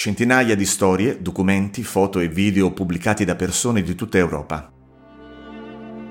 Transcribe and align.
Centinaia 0.00 0.54
di 0.54 0.64
storie, 0.64 1.20
documenti, 1.20 1.82
foto 1.82 2.20
e 2.20 2.28
video 2.28 2.72
pubblicati 2.72 3.26
da 3.26 3.36
persone 3.36 3.82
di 3.82 3.94
tutta 3.94 4.16
Europa. 4.16 4.72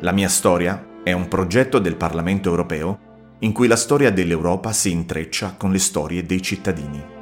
La 0.02 0.12
mia 0.12 0.30
storia 0.30 1.02
è 1.04 1.12
un 1.12 1.28
progetto 1.28 1.80
del 1.80 1.96
Parlamento 1.96 2.50
europeo 2.50 3.38
in 3.40 3.52
cui 3.52 3.66
la 3.66 3.76
storia 3.76 4.12
dell'Europa 4.12 4.74
si 4.74 4.92
intreccia 4.92 5.56
con 5.58 5.72
le 5.72 5.80
storie 5.80 6.22
dei 6.22 6.40
cittadini. 6.40 7.19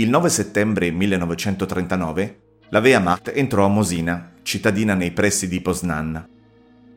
Il 0.00 0.08
9 0.08 0.30
settembre 0.30 0.90
1939 0.90 2.40
la 2.70 2.78
Wehrmacht 2.78 3.32
entrò 3.34 3.66
a 3.66 3.68
Mosina, 3.68 4.32
cittadina 4.40 4.94
nei 4.94 5.10
pressi 5.10 5.46
di 5.46 5.60
Poznan. 5.60 6.26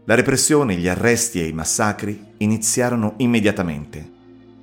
La 0.05 0.15
repressione, 0.15 0.75
gli 0.75 0.87
arresti 0.87 1.41
e 1.41 1.47
i 1.47 1.51
massacri 1.51 2.27
iniziarono 2.37 3.15
immediatamente. 3.17 4.09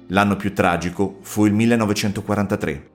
L'anno 0.06 0.36
più 0.36 0.54
tragico 0.54 1.18
fu 1.20 1.44
il 1.44 1.52
1943, 1.52 2.90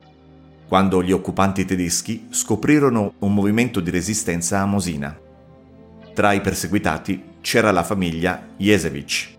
quando 0.68 1.04
gli 1.04 1.12
occupanti 1.12 1.63
tedeschi 1.63 2.26
scoprirono 2.32 3.13
un 3.20 3.32
movimento 3.32 3.82
di 3.82 3.91
resistenza 3.91 4.62
a 4.62 4.66
Mosina. 4.66 5.16
Tra 6.16 6.34
i 6.34 6.41
perseguitati 6.41 7.23
c'era 7.41 7.70
la 7.70 7.84
famiglia 7.84 8.48
Jezewicz. 8.57 9.38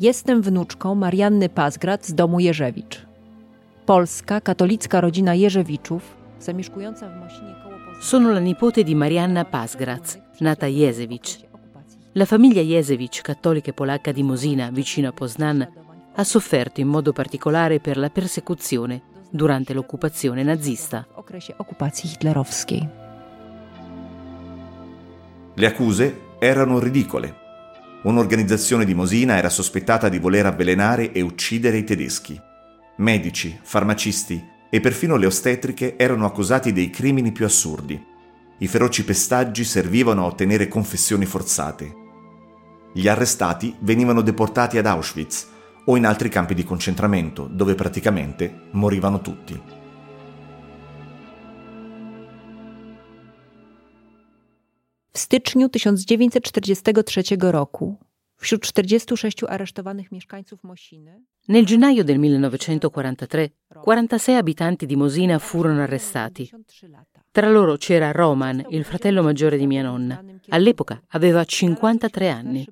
Jestem 0.00 0.42
wnuczką 0.42 0.94
Marianny 0.94 1.48
Pazgrat 1.48 2.04
z 2.04 2.14
domu 2.14 2.40
Jerzewicz. 2.40 3.11
Polska 3.92 4.40
katolicka 4.40 5.00
rodzina 5.00 5.34
Jerzewiczów, 5.34 6.02
zamieszkująca 6.40 7.08
w 7.08 7.16
Mosinie 7.16 7.54
koło 7.62 7.74
Sono 8.00 8.30
la 8.30 8.40
nipote 8.40 8.84
di 8.84 8.94
Marianna 8.96 9.44
Pasgraz, 9.44 10.18
nata 10.40 10.66
Jezewicz. 10.66 11.38
La 12.14 12.24
famiglia 12.24 12.62
Jezewicz, 12.62 13.20
cattolica 13.22 13.70
e 13.70 13.74
polacca 13.74 14.12
di 14.12 14.22
Mosina, 14.22 14.70
vicino 14.70 15.08
a 15.08 15.12
Poznan, 15.12 15.68
ha 16.14 16.24
sofferto 16.24 16.80
in 16.80 16.88
modo 16.88 17.12
particolare 17.12 17.80
per 17.80 17.98
la 17.98 18.08
persecuzione 18.08 19.02
durante 19.30 19.74
l'occupazione 19.74 20.42
nazista. 20.42 21.06
Le 25.54 25.66
accuse 25.66 26.20
erano 26.38 26.78
ridicole. 26.78 27.34
Un'organizzazione 28.04 28.86
di 28.86 28.94
Mosina 28.94 29.36
era 29.36 29.50
sospettata 29.50 30.08
di 30.08 30.18
voler 30.18 30.46
avvelenare 30.46 31.12
e 31.12 31.20
uccidere 31.20 31.76
i 31.76 31.84
tedeschi. 31.84 32.40
Medici, 32.96 33.58
farmacisti 33.62 34.50
e 34.68 34.80
perfino 34.80 35.16
le 35.16 35.26
ostetriche 35.26 35.96
erano 35.96 36.26
accusati 36.26 36.72
dei 36.72 36.90
crimini 36.90 37.32
più 37.32 37.44
assurdi. 37.44 38.00
I 38.58 38.66
feroci 38.66 39.04
pestaggi 39.04 39.64
servivano 39.64 40.22
a 40.22 40.26
ottenere 40.26 40.68
confessioni 40.68 41.24
forzate. 41.24 42.00
Gli 42.92 43.08
arrestati 43.08 43.74
venivano 43.80 44.20
deportati 44.20 44.76
ad 44.76 44.86
Auschwitz 44.86 45.48
o 45.86 45.96
in 45.96 46.04
altri 46.04 46.28
campi 46.28 46.54
di 46.54 46.64
concentramento, 46.64 47.48
dove 47.50 47.74
praticamente 47.74 48.68
morivano 48.72 49.20
tutti. 49.20 49.80
W 55.12 55.18
styczniu 55.18 55.68
1943 55.70 57.50
roku 57.50 57.98
Wśród 58.42 58.62
46 58.62 59.44
aresztowanych 59.48 60.12
mieszkańców 60.12 60.64
Mosiny. 60.64 61.22
Nel 61.48 61.64
gennaio 61.64 62.04
del 62.04 62.18
1943, 62.18 63.50
46 63.82 64.38
abitanti 64.38 64.86
di 64.86 64.96
Mosina 64.96 65.38
furono 65.38 65.82
arrestati. 65.82 66.50
Tra 67.32 67.50
loro 67.50 67.76
c'era 67.76 68.10
Roman, 68.10 68.64
il 68.70 68.84
fratello 68.84 69.22
maggiore 69.22 69.58
di 69.58 69.66
mia 69.66 69.82
nonna. 69.82 70.24
All'epoca 70.48 71.00
aveva 71.08 71.44
53 71.44 72.30
anni. 72.30 72.66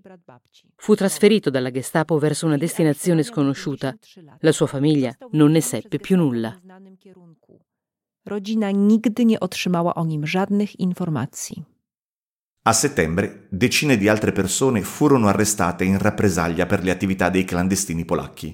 Fu 0.76 0.94
trasferito 0.94 1.50
dalla 1.50 1.70
Gestapo 1.70 2.18
verso 2.18 2.46
una 2.46 2.56
destinazione 2.56 3.22
sconosciuta. 3.22 3.94
La 4.40 4.52
sua 4.52 4.66
famiglia 4.66 5.16
non 5.30 5.52
ne 5.52 5.60
seppe 5.60 5.98
più 5.98 6.16
nulla. 6.16 6.60
Rodzina 8.24 8.70
nigdy 8.70 9.24
nie 9.24 9.40
otrzymała 9.40 9.94
o 9.94 10.04
nim 10.04 10.26
żadnych 10.26 10.80
informacji. 10.80 11.64
A 12.62 12.74
settembre 12.74 13.46
decine 13.48 13.96
di 13.96 14.06
altre 14.06 14.32
persone 14.32 14.82
furono 14.82 15.28
arrestate 15.28 15.84
in 15.84 15.96
rappresaglia 15.96 16.66
per 16.66 16.82
le 16.82 16.90
attività 16.90 17.30
dei 17.30 17.44
clandestini 17.44 18.04
polacchi. 18.04 18.52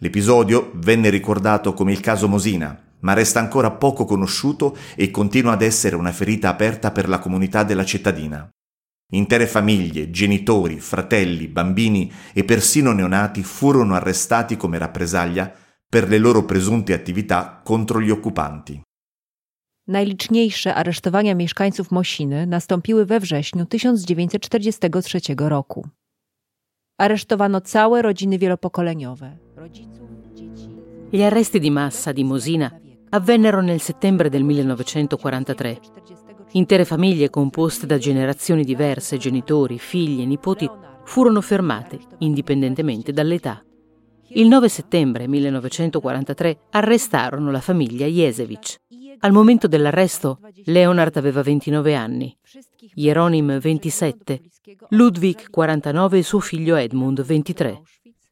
L'episodio 0.00 0.70
venne 0.74 1.10
ricordato 1.10 1.72
come 1.74 1.90
il 1.90 1.98
caso 1.98 2.28
Mosina, 2.28 2.80
ma 3.00 3.12
resta 3.12 3.40
ancora 3.40 3.72
poco 3.72 4.04
conosciuto 4.04 4.76
e 4.94 5.10
continua 5.10 5.52
ad 5.52 5.62
essere 5.62 5.96
una 5.96 6.12
ferita 6.12 6.48
aperta 6.48 6.92
per 6.92 7.08
la 7.08 7.18
comunità 7.18 7.64
della 7.64 7.84
cittadina. 7.84 8.48
Intere 9.14 9.48
famiglie, 9.48 10.10
genitori, 10.10 10.78
fratelli, 10.78 11.48
bambini 11.48 12.10
e 12.32 12.44
persino 12.44 12.92
neonati 12.92 13.42
furono 13.42 13.94
arrestati 13.94 14.56
come 14.56 14.78
rappresaglia 14.78 15.52
per 15.88 16.08
le 16.08 16.18
loro 16.18 16.44
presunte 16.44 16.92
attività 16.92 17.60
contro 17.64 18.00
gli 18.00 18.10
occupanti. 18.10 18.80
Najliczniejsze 19.86 20.74
aresztowania 20.74 21.34
mieszkańców 21.34 21.90
Mosiny 21.90 22.46
nastąpiły 22.46 23.06
we 23.06 23.20
wrześniu 23.20 23.66
1943 23.66 25.20
roku. 25.38 25.86
Aresztowano 26.98 27.60
całe 27.60 28.02
rodziny 28.02 28.38
wielopokoleniowe. 28.38 29.36
Gli 31.12 31.22
arresti 31.22 31.60
di 31.60 31.70
massa 31.70 32.12
di 32.12 32.24
Mosina 32.24 32.70
avvennero 33.10 33.62
nel 33.62 33.80
settembre 33.80 34.30
del 34.30 34.44
1943. 34.44 35.76
Intere 36.52 36.84
famiglie 36.84 37.30
composte 37.30 37.86
da 37.86 37.98
generazioni 37.98 38.64
diverse, 38.64 39.18
genitori, 39.18 39.78
figli 39.78 40.22
e 40.22 40.26
nipoti, 40.26 40.70
furono 41.04 41.40
fermate 41.40 41.98
indipendentemente 42.18 43.12
dall'età. 43.12 43.62
Il 44.28 44.48
9 44.48 44.68
settembre 44.68 45.28
1943 45.28 46.58
arrestarono 46.70 47.50
la 47.50 47.60
famiglia 47.60 48.06
Jezewicz. 48.06 48.76
Al 49.24 49.32
momento 49.32 49.66
dell'arresto, 49.68 50.38
Leonard 50.64 51.16
aveva 51.16 51.40
29 51.40 51.94
anni, 51.94 52.36
Jeronim 52.92 53.58
27, 53.58 54.42
Ludwig 54.90 55.48
49 55.48 56.18
e 56.18 56.22
suo 56.22 56.40
figlio 56.40 56.76
Edmund 56.76 57.22
23. 57.22 57.80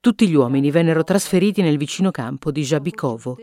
Tutti 0.00 0.28
gli 0.28 0.34
uomini 0.34 0.70
vennero 0.70 1.02
trasferiti 1.02 1.62
nel 1.62 1.78
vicino 1.78 2.10
campo 2.10 2.50
di 2.50 2.60
Jabikovo, 2.60 3.38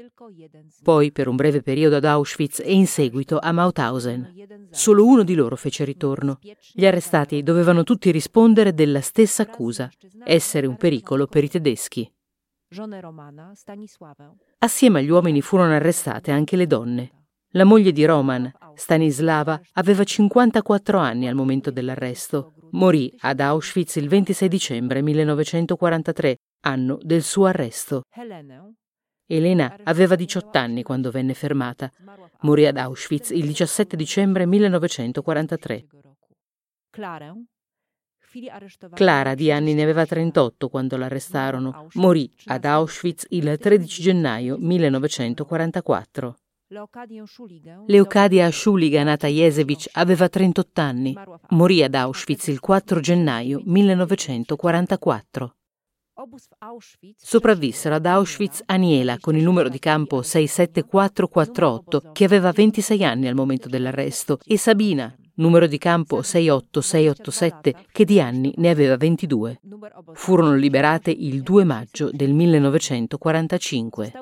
poi 0.84 1.12
per 1.12 1.28
un 1.28 1.36
breve 1.36 1.64
periodo 1.64 1.96
ad 1.96 2.06
Auschwitz 2.06 2.60
e 2.60 2.72
in 2.72 2.86
seguito 2.86 3.40
a 3.40 3.52
Mauthausen. 3.52 4.32
Solo 4.70 5.04
uno 5.04 5.24
di 5.24 5.34
loro 5.34 5.56
fece 5.56 5.84
ritorno. 5.86 6.38
Gli 6.72 6.86
arrestati 6.86 7.42
dovevano 7.42 7.82
tutti 7.82 8.12
rispondere 8.12 8.76
della 8.76 9.02
stessa 9.02 9.42
accusa, 9.42 9.90
essere 10.24 10.68
un 10.68 10.78
pericolo 10.78 11.26
per 11.26 11.44
i 11.44 11.50
tedeschi. 11.50 12.08
Assieme 14.60 15.00
agli 15.00 15.10
uomini 15.10 15.42
furono 15.42 15.74
arrestate 15.74 16.30
anche 16.30 16.56
le 16.56 16.68
donne. 16.68 17.12
La 17.54 17.64
moglie 17.64 17.92
di 17.92 18.06
Roman, 18.06 18.52
Stanislava, 18.76 19.60
aveva 19.74 20.04
54 20.04 21.00
anni 21.00 21.28
al 21.28 21.34
momento 21.34 21.72
dell'arresto. 21.72 22.54
Morì 22.74 23.12
ad 23.22 23.40
Auschwitz 23.40 23.96
il 23.96 24.08
26 24.08 24.48
dicembre 24.48 25.02
1943, 25.02 26.38
anno 26.62 27.00
del 27.02 27.24
suo 27.24 27.46
arresto. 27.46 28.04
Elena 29.26 29.76
aveva 29.84 30.14
18 30.14 30.56
anni 30.60 30.84
quando 30.84 31.10
venne 31.10 31.34
fermata. 31.34 31.90
Morì 32.42 32.68
ad 32.68 32.78
Auschwitz 32.78 33.32
il 33.32 33.48
17 33.48 33.96
dicembre 33.96 34.46
1943. 34.46 35.86
Clara 38.94 39.34
di 39.34 39.52
anni 39.52 39.74
ne 39.74 39.82
aveva 39.82 40.06
38 40.06 40.70
quando 40.70 40.98
l'arrestarono. 40.98 41.88
Morì 41.94 42.32
ad 42.46 42.66
Auschwitz 42.66 43.26
il 43.30 43.58
13 43.58 44.02
gennaio 44.04 44.56
1944. 44.60 46.38
Leocadia 47.88 48.52
Schuliga, 48.52 49.02
nata 49.02 49.28
Jesevich, 49.28 49.90
aveva 49.94 50.30
38 50.30 50.82
anni. 50.82 51.16
Morì 51.50 51.82
ad 51.82 51.96
Auschwitz 51.96 52.46
il 52.46 52.60
4 52.60 53.00
gennaio 53.00 53.60
1944. 53.64 55.56
Sopravvissero 57.16 57.96
ad 57.96 58.06
Auschwitz 58.06 58.62
Aniela 58.68 59.18
con 59.20 59.36
il 59.36 59.42
numero 59.42 59.68
di 59.68 59.80
campo 59.80 60.22
67448, 60.22 62.12
che 62.12 62.26
aveva 62.26 62.52
26 62.52 63.04
anni 63.04 63.28
al 63.28 63.34
momento 63.34 63.68
dell'arresto, 63.68 64.38
e 64.46 64.56
Sabina, 64.60 65.12
numero 65.40 65.68
di 65.68 65.78
campo 65.78 66.22
68687, 66.22 67.76
che 67.92 68.06
di 68.06 68.22
anni 68.22 68.54
ne 68.58 68.70
aveva 68.70 68.96
22. 68.96 69.60
Furono 70.14 70.54
liberate 70.56 71.12
il 71.12 71.42
2 71.42 71.64
maggio 71.64 72.10
del 72.12 72.34
1945. 72.34 74.14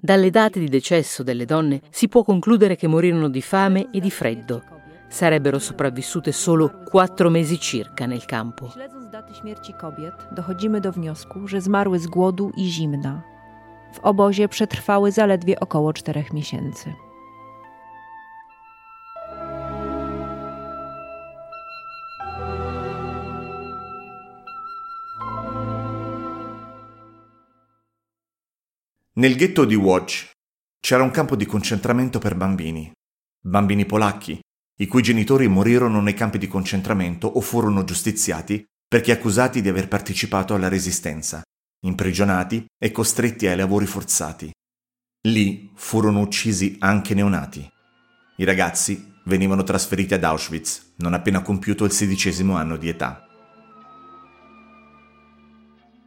Dalle 0.00 0.30
date 0.30 0.60
di 0.60 0.68
decesso 0.68 1.22
delle 1.22 1.44
donne 1.44 1.82
si 1.90 2.08
può 2.08 2.22
concludere 2.22 2.76
che 2.76 2.86
morirono 2.86 3.28
di 3.28 3.42
fame 3.42 3.90
e 3.90 4.00
di 4.00 4.10
freddo. 4.10 4.62
Sarebbero 5.08 5.58
sopravvissute 5.58 6.32
solo 6.32 6.82
quattro 6.84 7.28
mesi 7.30 7.58
circa 7.58 8.06
nel 8.06 8.24
campo. 8.24 8.72
daty 9.14 9.34
śmierci 9.34 9.72
kobiet 9.72 10.14
dochodzimy 10.32 10.80
do 10.80 10.92
wniosku, 10.92 11.48
że 11.48 11.60
zmarły 11.60 11.98
z 11.98 12.06
głodu 12.06 12.50
i 12.56 12.64
zimna. 12.64 13.22
W 13.92 14.00
obozie 14.00 14.48
przetrwały 14.48 15.12
zaledwie 15.12 15.60
około 15.60 15.92
czterech 15.92 16.32
miesięcy. 16.32 17.03
Nel 29.16 29.36
ghetto 29.36 29.64
di 29.64 29.76
Łódź 29.76 30.32
c'era 30.80 31.04
un 31.04 31.12
campo 31.12 31.36
di 31.36 31.46
concentramento 31.46 32.18
per 32.18 32.34
bambini, 32.34 32.90
bambini 33.40 33.86
polacchi, 33.86 34.40
i 34.80 34.86
cui 34.88 35.02
genitori 35.02 35.46
morirono 35.46 36.00
nei 36.00 36.14
campi 36.14 36.36
di 36.36 36.48
concentramento 36.48 37.28
o 37.28 37.40
furono 37.40 37.84
giustiziati 37.84 38.64
perché 38.88 39.12
accusati 39.12 39.62
di 39.62 39.68
aver 39.68 39.86
partecipato 39.86 40.54
alla 40.54 40.66
resistenza, 40.66 41.42
imprigionati 41.86 42.66
e 42.76 42.90
costretti 42.90 43.46
ai 43.46 43.56
lavori 43.56 43.86
forzati. 43.86 44.50
Lì 45.28 45.70
furono 45.76 46.18
uccisi 46.18 46.74
anche 46.80 47.14
neonati. 47.14 47.70
I 48.38 48.44
ragazzi 48.44 49.14
venivano 49.26 49.62
trasferiti 49.62 50.14
ad 50.14 50.24
Auschwitz 50.24 50.94
non 50.96 51.14
appena 51.14 51.40
compiuto 51.40 51.84
il 51.84 51.92
sedicesimo 51.92 52.56
anno 52.56 52.76
di 52.76 52.88
età. 52.88 53.23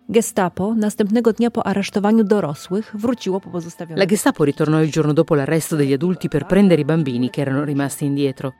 Gestapo 0.10 0.74
następnego 0.76 1.34
dnia 1.34 1.52
po 1.52 1.66
aresztowaniu 1.66 2.24
dorosłych 2.24 2.92
wróciło 2.94 3.40
po 3.40 3.50
pozostawionych. 3.50 4.00
La 4.00 4.06
Gestapo 4.06 4.44
ritornò 4.44 4.82
il 4.82 4.92
giorno 4.92 5.14
dopo 5.14 5.36
l'arresto 5.36 5.76
degli 5.76 5.94
adulti 5.94 6.30
per 6.30 6.46
prendere 6.46 6.82
i 6.82 6.86
bambini 6.86 7.30
che 7.30 7.42
erano 7.42 7.64
rimasti 7.64 8.06
indietro. 8.06 8.54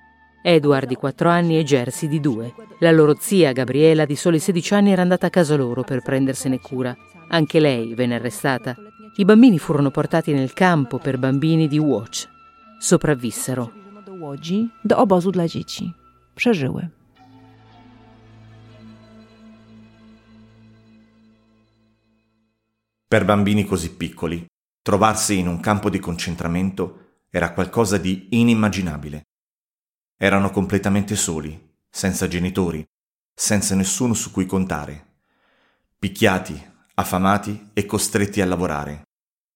Edward 0.44 0.88
di 0.88 0.96
4 0.96 1.30
anni 1.30 1.58
e 1.58 1.64
Jersey 1.64 2.10
di 2.10 2.20
2. 2.20 2.54
La 2.80 2.92
loro 2.92 3.16
zia, 3.20 3.52
Gabriela, 3.54 4.06
di 4.06 4.16
soli 4.16 4.40
16 4.40 4.74
anni, 4.74 4.92
era 4.92 5.02
andata 5.02 5.28
a 5.28 5.30
casa 5.30 5.56
loro 5.56 5.84
per 5.84 6.02
prendersene 6.02 6.60
cura. 6.60 6.96
Anche 7.30 7.60
lei 7.60 7.94
venne 7.96 8.16
arrestata. 8.16 8.76
I 9.16 9.26
bambini 9.26 9.58
furono 9.58 9.90
portati 9.90 10.34
nel 10.34 10.54
campo 10.54 10.98
per 11.00 11.18
bambini 11.18 11.68
di 11.68 11.80
Watch. 11.80 12.28
Sopravvissero. 12.80 13.72
do 14.08 14.14
Łodzi, 14.14 14.70
do 14.84 14.98
obozu 14.98 15.32
dla 15.32 15.48
dzieci. 15.48 15.94
Przeżyły. 16.36 16.97
Per 23.10 23.24
bambini 23.24 23.64
così 23.64 23.96
piccoli, 23.96 24.46
trovarsi 24.82 25.38
in 25.38 25.48
un 25.48 25.62
campo 25.62 25.90
di 25.90 25.98
concentramento 25.98 27.22
era 27.30 27.54
qualcosa 27.54 27.98
di 27.98 28.28
inimmaginabile. 28.32 29.28
Erano 30.18 30.50
completamente 30.50 31.16
soli, 31.16 31.58
senza 31.90 32.28
genitori, 32.28 32.86
senza 33.34 33.76
nessuno 33.76 34.14
su 34.14 34.30
cui 34.32 34.46
contare. 34.46 35.22
Picchiati, 35.98 36.62
affamati 36.96 37.70
e 37.72 37.86
costretti 37.86 38.42
a 38.42 38.46
lavorare. 38.46 39.04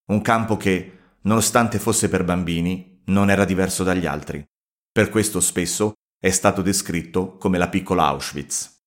Un 0.06 0.22
campo 0.22 0.56
che, 0.56 1.00
nonostante 1.24 1.78
fosse 1.78 2.08
per 2.08 2.24
bambini, 2.24 3.02
non 3.08 3.30
era 3.30 3.44
diverso 3.44 3.84
dagli 3.84 4.06
altri. 4.06 4.42
Per 4.90 5.10
questo 5.10 5.42
spesso 5.42 5.94
è 6.18 6.30
stato 6.30 6.62
descritto 6.62 7.36
come 7.36 7.58
la 7.58 7.68
piccola 7.68 8.06
Auschwitz. 8.06 8.80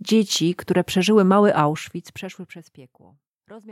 Dzieci, 0.00 0.54
które 0.54 0.82
przeżyły 0.84 1.24
mały 1.24 1.54
Auschwitz, 1.54 2.12
przeszły 2.12 2.46
przez 2.46 2.70
piekło. 2.70 3.16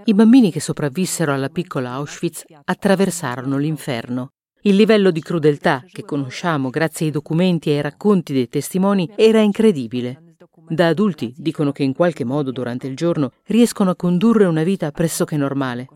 I 0.04 0.14
bambini 0.14 0.52
che 0.52 0.60
sopravvissero 0.60 1.32
alla 1.32 1.48
piccola 1.48 1.90
Auschwitz 1.94 2.44
attraversarono 2.64 3.56
l'inferno. 3.56 4.28
Il 4.62 4.76
livello 4.76 5.10
di 5.10 5.20
crudeltà 5.20 5.82
che 5.90 6.04
conosciamo 6.04 6.70
grazie 6.70 7.06
ai 7.06 7.12
documenti 7.12 7.70
e 7.70 7.74
ai 7.74 7.82
racconti 7.82 8.32
dei 8.32 8.48
testimoni 8.48 9.10
era 9.16 9.40
incredibile. 9.40 10.36
Da 10.68 10.86
adulti 10.86 11.34
dicono 11.36 11.72
che 11.72 11.82
in 11.82 11.92
qualche 11.92 12.24
modo 12.24 12.52
durante 12.52 12.86
il 12.86 12.94
giorno 12.94 13.32
riescono 13.46 13.90
a 13.90 13.96
condurre 13.96 14.44
una 14.44 14.62
vita 14.62 14.92
pressoché 14.92 15.36
normale, 15.36 15.88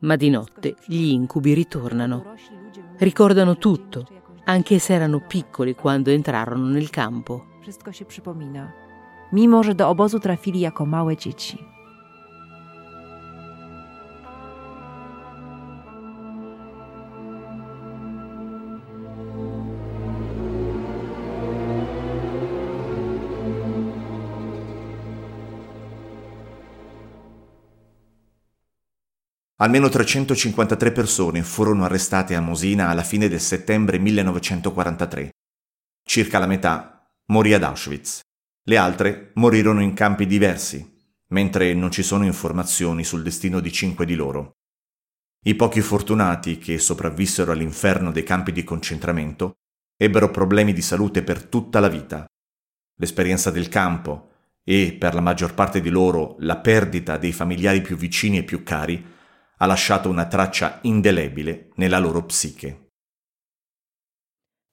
ma 0.00 0.16
di 0.16 0.30
notte 0.30 0.76
gli 0.86 1.12
incubi 1.12 1.52
ritornano. 1.52 2.32
Ricordano 2.96 3.58
tutto, 3.58 4.06
anche 4.44 4.78
se 4.78 4.94
erano 4.94 5.20
piccoli 5.26 5.74
quando 5.74 6.08
entrarono 6.08 6.66
nel 6.66 6.88
campo. 6.88 7.44
Wszystko 7.60 7.92
się 7.92 8.04
przypomina, 8.06 8.72
mimo 9.32 9.62
że 9.62 9.74
do 9.74 9.88
obozu 9.88 10.18
trafili 10.18 10.60
jako 10.60 10.86
małe 10.86 11.16
dzieci. 11.16 11.77
Almeno 29.60 29.88
353 29.88 30.92
persone 30.92 31.42
furono 31.42 31.82
arrestate 31.84 32.36
a 32.36 32.40
Mosina 32.40 32.90
alla 32.90 33.02
fine 33.02 33.26
del 33.26 33.40
settembre 33.40 33.98
1943. 33.98 35.30
Circa 36.06 36.38
la 36.38 36.46
metà 36.46 37.12
morì 37.32 37.52
ad 37.54 37.64
Auschwitz. 37.64 38.20
Le 38.62 38.76
altre 38.76 39.32
morirono 39.34 39.82
in 39.82 39.94
campi 39.94 40.26
diversi, 40.26 40.96
mentre 41.30 41.74
non 41.74 41.90
ci 41.90 42.04
sono 42.04 42.24
informazioni 42.24 43.02
sul 43.02 43.24
destino 43.24 43.58
di 43.58 43.72
cinque 43.72 44.06
di 44.06 44.14
loro. 44.14 44.52
I 45.44 45.56
pochi 45.56 45.80
fortunati 45.80 46.58
che 46.58 46.78
sopravvissero 46.78 47.50
all'inferno 47.50 48.12
dei 48.12 48.22
campi 48.22 48.52
di 48.52 48.62
concentramento 48.62 49.54
ebbero 49.96 50.30
problemi 50.30 50.72
di 50.72 50.82
salute 50.82 51.24
per 51.24 51.42
tutta 51.42 51.80
la 51.80 51.88
vita. 51.88 52.26
L'esperienza 53.00 53.50
del 53.50 53.68
campo 53.68 54.30
e, 54.62 54.94
per 54.96 55.14
la 55.14 55.20
maggior 55.20 55.54
parte 55.54 55.80
di 55.80 55.88
loro, 55.88 56.36
la 56.38 56.58
perdita 56.58 57.16
dei 57.16 57.32
familiari 57.32 57.80
più 57.80 57.96
vicini 57.96 58.38
e 58.38 58.44
più 58.44 58.62
cari 58.62 59.16
ha 59.58 59.66
lasciato 59.66 60.08
una 60.08 60.26
traccia 60.26 60.78
indelebile 60.82 61.70
nella 61.76 61.98
loro 61.98 62.22
psiche. 62.22 62.86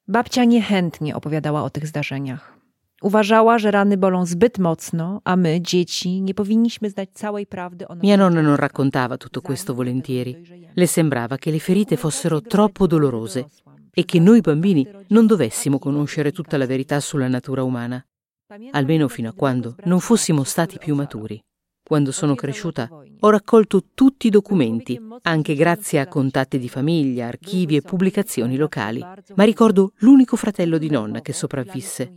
Babcia 0.07 0.43
niechętnie 0.43 1.15
opowiadała 1.15 1.63
o 1.63 1.69
tych 1.69 1.87
zdarzeniach. 1.87 2.55
Uważała, 3.01 3.57
że 3.57 3.71
rany 3.71 3.97
bolą 3.97 4.25
zbyt 4.25 4.59
mocno, 4.59 5.21
a 5.23 5.35
my, 5.35 5.61
dzieci, 5.61 6.21
nie 6.21 6.33
powinniśmy 6.33 6.89
znać 6.89 7.09
całej 7.13 7.45
prawdy 7.45 7.87
o 7.87 7.95
Mia 7.95 8.17
nonna 8.17 8.41
non 8.41 8.55
raccontava 8.55 9.17
tutto 9.17 9.41
questo 9.41 9.73
volentieri. 9.73 10.35
Le 10.75 10.87
sembrava 10.87 11.37
che 11.37 11.51
le 11.51 11.59
ferite 11.59 11.97
fossero 11.97 12.41
troppo 12.41 12.87
dolorose 12.87 13.45
e 13.93 14.05
che 14.05 14.19
noi 14.19 14.41
bambini 14.41 14.87
non 15.07 15.27
dovessimo 15.27 15.79
conoscere 15.79 16.31
tutta 16.31 16.57
la 16.57 16.65
verità 16.65 16.99
sulla 16.99 17.27
natura 17.27 17.63
umana, 17.63 18.05
almeno 18.71 19.07
fino 19.07 19.29
a 19.29 19.33
quando 19.33 19.75
non 19.85 19.99
fossimo 19.99 20.43
stati 20.43 20.77
più 20.77 20.95
maturi. 20.95 21.41
Quando 21.87 22.11
sono 22.11 22.33
cresciuta 22.33 22.89
ho 23.19 23.29
raccolto 23.29 23.83
tutti 23.93 24.25
i 24.25 24.31
documenti, 24.31 24.99
anche 25.21 25.53
grazie 25.53 25.99
a 25.99 26.07
contatti 26.07 26.57
di 26.57 26.67
famiglia, 26.67 27.27
archivi 27.27 27.75
e 27.75 27.83
pubblicazioni 27.83 28.57
locali. 28.57 29.05
Ma 29.35 29.43
ricordo 29.43 29.91
l'unico 29.97 30.35
fratello 30.35 30.79
di 30.79 30.89
nonna 30.89 31.21
che 31.21 31.31
sopravvisse. 31.31 32.11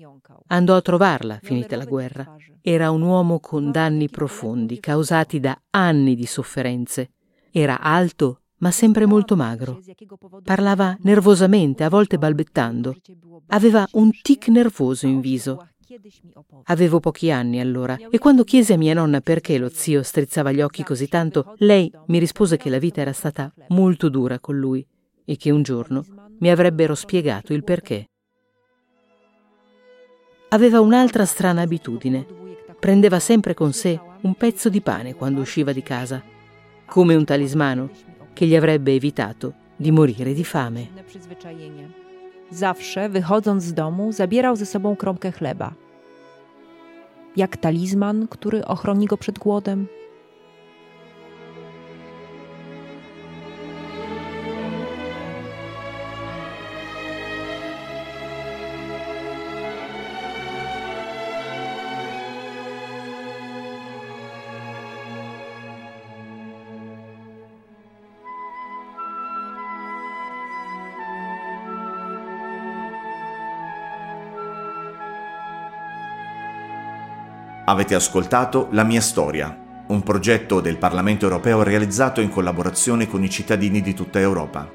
Andò 0.47 0.75
a 0.75 0.81
trovarla, 0.81 1.39
finita 1.43 1.77
la 1.77 1.85
guerra. 1.85 2.35
Era 2.63 2.91
un 2.91 3.03
uomo 3.03 3.41
con 3.41 3.71
danni 3.71 4.09
profondi, 4.09 4.81
causati 4.81 5.39
da 5.39 5.61
anni 5.69 6.15
di 6.15 6.25
sofferenze. 6.25 7.11
Era 7.51 7.79
alto, 7.81 8.45
ma 8.61 8.71
sempre 8.71 9.05
molto 9.05 9.37
magro. 9.37 9.81
Parlava 10.43 10.97
nervosamente, 11.03 11.85
a 11.85 11.91
volte 11.91 12.17
balbettando. 12.17 12.97
Aveva 13.49 13.87
un 13.93 14.13
tic 14.23 14.49
nervoso 14.49 15.07
in 15.07 15.21
viso 15.21 15.69
Avevo 16.65 17.01
pochi 17.01 17.31
anni 17.31 17.61
allora 17.61 17.97
e 18.11 18.19
quando 18.19 18.45
chiesi 18.45 18.73
a 18.73 18.77
mia 18.77 18.93
nonna 18.93 19.21
perché 19.21 19.57
lo 19.57 19.71
zio 19.71 20.03
strizzava 20.03 20.53
gli 20.53 20.61
occhi 20.61 20.83
così 20.83 21.09
tanto, 21.09 21.55
lei 21.59 21.91
mi 22.07 22.19
rispose 22.19 22.57
che 22.57 22.69
la 22.69 22.79
vita 22.79 23.01
era 23.01 23.13
stata 23.13 23.53
molto 23.69 24.09
dura 24.09 24.39
con 24.39 24.59
lui 24.59 24.87
e 25.25 25.37
che 25.37 25.51
un 25.51 25.63
giorno 25.63 26.05
mi 26.41 26.51
avrebbero 26.51 26.95
spiegato 26.95 27.55
il 27.55 27.65
perché. 27.65 28.07
Aveva 30.51 30.81
un'altra 30.81 31.25
strana 31.25 31.63
abitudine. 31.63 32.27
Prendeva 32.79 33.19
sempre 33.19 33.55
con 33.55 33.73
sé 33.73 34.01
un 34.23 34.35
pezzo 34.35 34.69
di 34.69 34.81
pane 34.81 35.15
quando 35.15 35.41
usciva 35.41 35.73
di 35.73 35.83
casa, 35.83 36.23
come 36.87 37.15
un 37.15 37.25
talismano 37.25 37.91
che 38.33 38.47
gli 38.47 38.55
avrebbe 38.55 38.95
evitato 38.95 39.55
di 39.77 39.91
morire 39.91 40.33
di 40.33 40.45
fame. 40.45 40.91
Zawsze, 42.51 43.09
wychodząc 43.09 43.65
z 43.65 43.75
domu, 43.75 44.13
zabierał 44.13 44.57
ze 44.57 44.67
sobą 44.67 44.97
kromkę 44.97 45.33
chleba. 45.33 45.73
Jak 47.37 47.57
talizman, 47.57 48.29
który 48.29 48.65
ochroni 48.65 49.07
go 49.07 49.17
przed 49.17 49.39
głodem. 49.39 49.87
Avete 77.69 77.95
ascoltato 77.95 78.69
La 78.71 78.83
mia 78.83 79.03
storia, 79.03 79.85
un 79.89 80.03
progetto 80.03 80.61
del 80.61 80.79
Parlamento 80.79 81.27
europeo 81.27 81.63
realizzato 81.63 82.23
in 82.23 82.31
collaborazione 82.31 83.07
con 83.07 83.23
i 83.23 83.29
cittadini 83.29 83.83
di 83.83 83.93
tutta 83.93 84.19
Europa. 84.19 84.73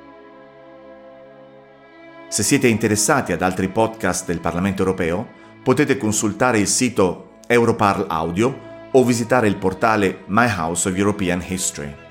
Se 2.28 2.44
siete 2.44 2.68
interessati 2.68 3.32
ad 3.32 3.42
altri 3.42 3.70
podcast 3.70 4.28
del 4.28 4.40
Parlamento 4.40 4.84
europeo, 4.84 5.28
potete 5.64 5.98
consultare 5.98 6.60
il 6.60 6.68
sito 6.68 7.40
Europarl 7.48 8.06
Audio 8.10 8.60
o 8.92 9.04
visitare 9.04 9.48
il 9.48 9.58
portale 9.58 10.20
My 10.28 10.48
House 10.56 10.88
of 10.88 10.96
European 10.96 11.44
History. 11.44 12.03